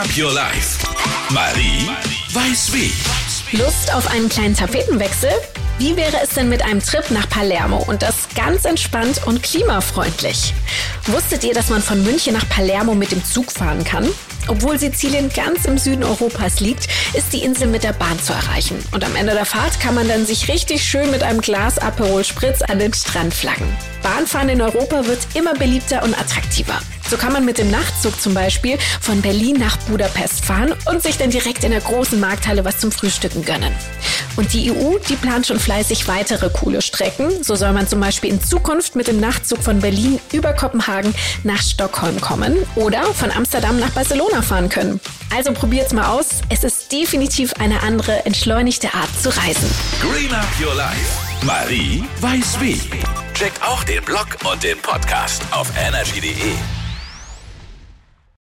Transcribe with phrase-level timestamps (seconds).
[0.00, 0.78] Up Your Life.
[1.28, 1.86] Marie
[2.32, 2.90] weiß wie.
[3.58, 5.30] Lust auf einen kleinen Tapetenwechsel?
[5.80, 10.52] Wie wäre es denn mit einem Trip nach Palermo und das ganz entspannt und klimafreundlich?
[11.06, 14.06] Wusstet ihr, dass man von München nach Palermo mit dem Zug fahren kann?
[14.46, 18.76] Obwohl Sizilien ganz im Süden Europas liegt, ist die Insel mit der Bahn zu erreichen.
[18.92, 22.24] Und am Ende der Fahrt kann man dann sich richtig schön mit einem Glas Aperol
[22.24, 23.74] Spritz an den Strand flaggen.
[24.02, 26.78] Bahnfahren in Europa wird immer beliebter und attraktiver.
[27.08, 31.16] So kann man mit dem Nachtzug zum Beispiel von Berlin nach Budapest fahren und sich
[31.16, 33.74] dann direkt in der großen Markthalle was zum Frühstücken gönnen.
[34.36, 37.42] Und die EU, die plant schon fleißig weitere coole Strecken.
[37.42, 41.62] So soll man zum Beispiel in Zukunft mit dem Nachtzug von Berlin über Kopenhagen nach
[41.62, 45.00] Stockholm kommen oder von Amsterdam nach Barcelona fahren können.
[45.34, 46.40] Also probiert's mal aus.
[46.48, 49.70] Es ist definitiv eine andere, entschleunigte Art zu reisen.
[50.00, 51.44] Green Up Your Life.
[51.44, 52.80] Marie weiß wie.
[53.34, 56.79] Check auch den Blog und den Podcast auf energy.de.